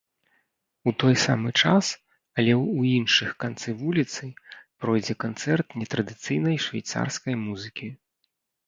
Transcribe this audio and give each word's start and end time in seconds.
У 0.91 0.93
той 1.01 1.13
самы 1.23 1.49
час, 1.61 1.91
але 2.37 2.53
ў 2.79 2.95
іншых 3.01 3.29
канцы 3.45 3.69
вуліцы 3.85 4.23
пройдзе 4.85 5.13
канцэрт 5.27 5.67
нетрадыцыйнай 5.83 6.57
швейцарскай 6.67 7.43
музыкі. 7.49 7.87